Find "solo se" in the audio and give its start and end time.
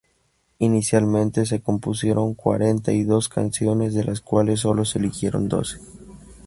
4.61-4.97